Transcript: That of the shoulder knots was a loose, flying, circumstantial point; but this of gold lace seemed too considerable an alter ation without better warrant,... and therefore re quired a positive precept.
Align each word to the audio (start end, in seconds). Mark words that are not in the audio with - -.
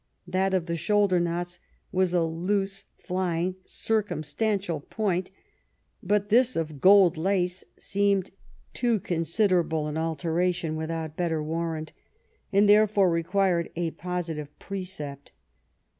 That 0.25 0.55
of 0.55 0.65
the 0.65 0.75
shoulder 0.75 1.19
knots 1.19 1.59
was 1.91 2.11
a 2.11 2.23
loose, 2.23 2.85
flying, 2.97 3.57
circumstantial 3.65 4.79
point; 4.79 5.29
but 6.01 6.29
this 6.29 6.55
of 6.55 6.81
gold 6.81 7.17
lace 7.17 7.63
seemed 7.77 8.31
too 8.73 8.99
considerable 8.99 9.85
an 9.85 9.97
alter 9.97 10.39
ation 10.39 10.75
without 10.75 11.15
better 11.17 11.43
warrant,... 11.43 11.93
and 12.51 12.67
therefore 12.67 13.11
re 13.11 13.21
quired 13.21 13.69
a 13.75 13.91
positive 13.91 14.47
precept. 14.57 15.33